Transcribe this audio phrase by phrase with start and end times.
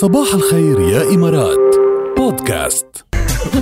[0.00, 1.58] صباح الخير يا إمارات.
[2.16, 2.86] بودكاست.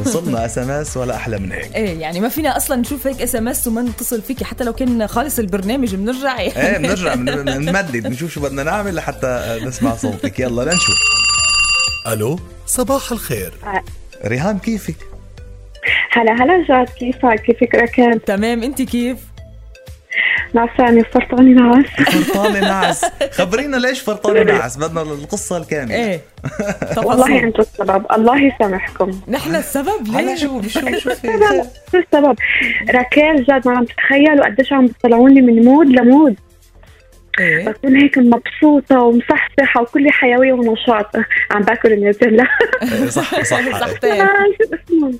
[0.00, 1.74] وصلنا SMS ولا أحلى من هيك.
[1.74, 5.38] إيه يعني ما فينا أصلا نشوف هيك SMS وما نتصل فيكي حتى لو كان خالص
[5.38, 6.38] البرنامج بنرجع.
[6.40, 10.40] إيه بنرجع بن- بنمدد نشوف شو بدنا نعمل لحتى نسمع صوتك.
[10.40, 10.96] يلا لنشوف
[12.12, 13.52] ألو صباح الخير.
[14.26, 14.96] ريهام كيفك؟
[16.12, 19.18] هلا هلا جاد كيفك؟ كيفك ركان؟ تمام أنت كيف؟
[20.54, 25.94] نعساني فرطاني نعس فرطانة نعس خبرينا ليش فرطانة نعس بدنا القصة الكاملة.
[25.94, 26.20] إيه.
[27.06, 28.06] والله أنتم السبب.
[28.12, 29.10] الله يسامحكم.
[29.28, 31.28] نحن السبب ليه؟ شو شو شو في؟
[31.92, 32.36] شو السبب؟
[32.90, 36.36] راكيل جاد ما عم تتخيلوا قديش عم بيطلعوني من mood ل mood.
[37.40, 37.64] إيه.
[37.64, 41.16] بكون هيك مبسوطة ومصحصحة وكلي حيوية ونشاط
[41.50, 42.44] عم باكل النيوتيلا
[42.82, 43.78] إيه، صح صح.
[43.80, 45.14] صحتين شو اسمه؟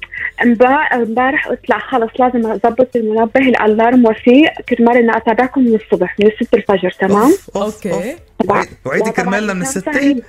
[0.94, 6.16] امبارح قلت لا خلص لازم أظبط المنبه ال alarm وفيق كرمال إني أتابعكم من الصبح
[6.20, 8.16] من 6 الفجر تمام؟ أوف، أوف، أوكي
[8.84, 10.22] وعيدي كرمالنا من الستة؟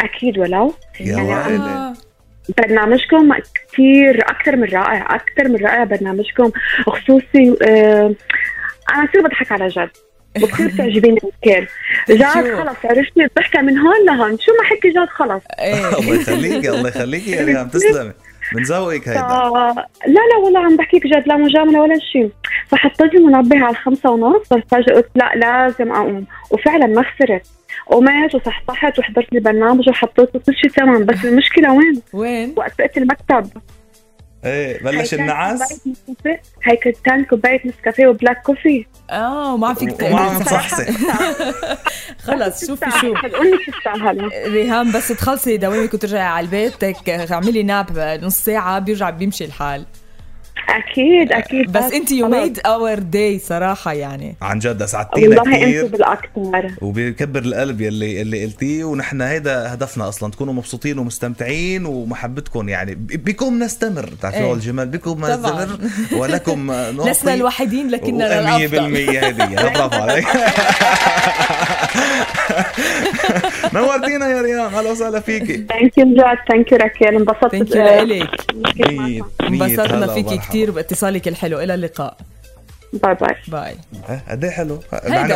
[0.00, 0.74] أكيد ولو.
[1.00, 1.94] يا يعني.
[2.58, 3.32] برنامجكم
[3.72, 6.50] كثير أكثر من رائع أكثر من رائع برنامجكم
[6.86, 8.14] خصوصي آه
[8.94, 9.90] أنا كثير بضحك على جد؟
[10.42, 11.66] وكثير تعجبيني الكل
[12.20, 14.38] جاد؟ خلص عرفتي؟ الضحكة من هون لهون.
[14.38, 15.42] شو ما حكي جاد خلص.
[15.60, 15.88] إيه.
[15.98, 17.68] الله يخليكي الله يخليكي يا ريهام.
[17.68, 18.12] تسلمي.
[18.54, 19.08] من ذوقك.
[19.08, 19.20] هيدا.
[20.06, 22.30] لا لا والله عم بحكيك جد لا مجاملة ولا شيء
[22.68, 26.26] فحطيت المنبه على الخمسة ونص بس فجأة قلت لا لازم أقوم.
[26.50, 27.42] وفعلا ما خسرت.
[27.86, 31.04] قمت وصحصحت وحضرت البرنامج وحطيته كل شيء تمام.
[31.04, 33.46] بس المشكلة وين؟ وين؟ وقت المكتب.
[34.46, 35.80] إيه بلش النعاس.
[36.62, 38.86] هي كتان كوبايه نسكافيه وبلاك كوفي.
[39.10, 40.84] آه وما فيك وما عم تقلي تصحصح
[42.26, 43.14] خلص شوفي شو
[44.46, 46.84] ريهام بس تخلصي دوامك وترجعي على البيت.
[46.84, 49.86] هيك اعملي ناب نص ساعة بيرجع بيمشي الحال.
[50.68, 51.72] أكيد أكيد.
[51.72, 52.28] بس انت you.
[52.28, 54.34] made our day صراحة يعني.
[54.42, 56.70] عن جد أسعدتينا والله أنتم كثير بالأكثر.
[56.82, 62.94] وبيكبر القلب يلي اللي قلتيه ونحن هيدا هدفنا أصلا تكونوا مبسوطين ومستمتعين ومحبتكم يعني.
[62.94, 64.52] بكم نستمر؟ بتعرفوا إيه.
[64.54, 65.24] الجمال؟ بكم.
[65.26, 65.68] نستمر؟
[66.12, 66.66] ولكم
[66.96, 68.96] نعطي لسنا الوحيدين لكننا 100% الأفضل.
[68.96, 70.26] هدية برافو عليك.
[73.74, 75.66] نورتينا يا ريهام أهلا وسهلا فيكي.
[75.68, 78.30] thank you جاد thank you راكيل انبسطت thank you آه، لك
[79.42, 80.55] انبسطنا فيكي ومرحبا.
[80.56, 81.60] كثير باتصالك الحلو.
[81.60, 82.16] إلى اللقاء.
[82.92, 83.36] bye bye.
[83.48, 83.76] bye.
[84.28, 84.80] قد إيه حلو.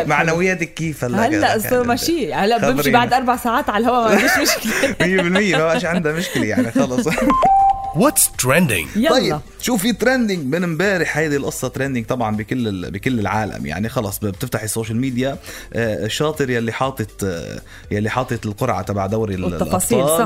[0.05, 2.33] معنوياتك كيف هلا هلا ماشي.
[2.33, 2.91] هلا بمشي.
[2.91, 4.93] بعد أربع ساعات على الهواء ما عنديش مشكلة.
[5.53, 7.07] 100% ما بقاش عندها مشكلة يعني خلص.
[7.95, 13.65] What's trending طيب شو في trending من امبارح هيدي القصة trending طبعا بكل بكل العالم.
[13.65, 15.37] يعني خلص بتفتحي ال social media
[15.75, 19.59] الشاطر يلي حاطط آه، يلي حاطط القرعة تبع دوري الأبطال.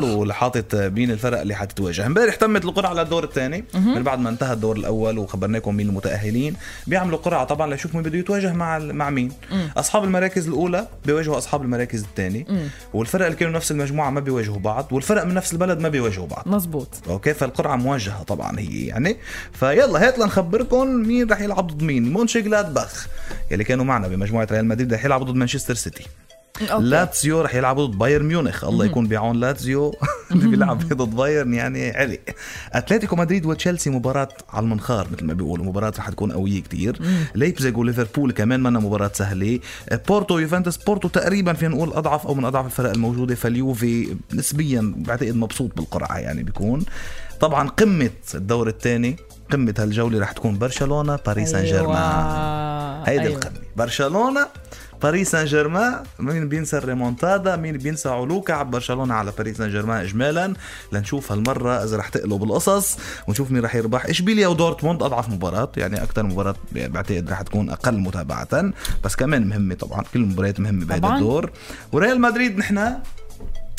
[0.03, 2.05] واللي حاطط آه، مين الفرق اللي حتتواجه.
[2.05, 6.55] امبارح تمت القرعة للدور الثاني من بعد ما انتهى الدور الأول وخبرناكم مين المتأهلين.
[6.87, 9.31] بيعملوا قرعة طبعا ليشوف مين بده يتواجه مع مع مين.
[9.77, 12.45] أصحاب المراكز الأولى بيواجهوا أصحاب المراكز الثانية
[12.93, 16.43] والفرق اللي كانوا نفس المجموعة ما بيواجهوا بعض والفرق من نفس البلد ما بيواجهوا بعض.
[16.47, 19.17] مزبوط okay فالقرعه موجهه طبعا هي يعني.
[19.53, 22.13] فيلا هات لنخبركم مين رح يلعب ضد مين.
[22.13, 23.07] مونشنجلادباخ
[23.51, 26.05] يلي كانوا معنا بمجموعة ريال مدريد رح يلعبوا ضد مانشستر سيتي.
[26.61, 26.83] okay.
[26.83, 28.63] لاتسيو رح يلعبوا ضد بايرن ميونخ.
[28.63, 29.95] الله يكون بعون لاتسيو.
[30.31, 32.19] اللي بيلعب ضد بايرن يعني علق
[32.73, 35.65] أتلتيكو مدريد وتشيلسي مباراة على المنخار مثل ما بيقولوا.
[35.65, 36.99] مباراة رح تكون قوية كتير.
[37.35, 39.59] ليبزيغ وليفربول كمان منا مباراة سهلة.
[40.07, 40.77] بورتو يوفنتوس.
[40.77, 43.35] بورتو تقريبا فينا نقول أضعف أو من أضعف الفرق الموجودة.
[43.35, 46.85] فاليوفي نسبيا بعتقد مبسوط بالقرعة يعني بيكون.
[47.39, 49.15] طبعا قمة الدور الثاني.
[49.51, 51.95] قمة هالجولة رح تكون برشلونة باريس سان جيرمان.
[51.97, 53.09] أيوة.
[53.09, 53.35] هيدي أيوة.
[53.35, 53.59] القمة.
[53.75, 54.47] برشلونة
[55.03, 60.01] باريس سان جيرمان مين بينسى الريمونتادا مين بينسى علوكة على برشلونة على باريس سان جيرمان
[60.01, 60.53] اجمالا.
[60.91, 62.97] لنشوف هالمرة إذا رح تقلب القصص
[63.27, 64.05] ونشوف مين رح يربح.
[64.05, 68.73] إشبيليا ودورتموند أضعف مباراة يعني أكثر مباراة بعتقد رح تكون أقل متابعة.
[69.03, 71.15] بس كمان مهمة طبعا كل المباريات مهمة بهذا.
[71.15, 71.51] الدور.
[71.91, 72.93] وريال مدريد نحن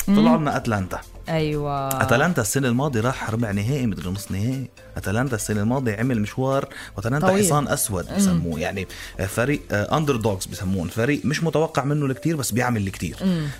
[0.07, 0.99] طلعوا لنا أتلانتا.
[1.29, 2.01] أيوه.
[2.01, 4.69] أتلانتا السنة الماضية راح ربع نهائي مدري نص نهائي.
[4.97, 7.45] أتلانتا السنة الماضية عمل مشوار وأتلانتا طويل.
[7.45, 8.59] حصان أسود بسموه.
[8.59, 8.87] يعني
[9.27, 10.87] فريق underdogs بسموه.
[10.87, 13.17] فريق مش متوقع منه الكثير بس بيعمل الكثير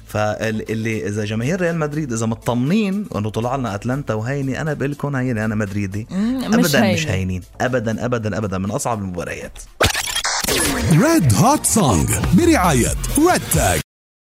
[0.08, 5.16] فاللي إذا جماهير ريال مدريد إذا مطمنين إنه طلع لنا أتلانتا وهيني أنا بقول لكم
[5.16, 6.08] هيني أنا مدريدي.
[6.12, 6.94] مم، مش ابدا هينة.
[6.94, 7.42] مش هينين.
[7.62, 9.60] ابدا ابدا ابدا من أصعب المباريات.
[10.92, 13.80] Red Hot Song برعاية RedTag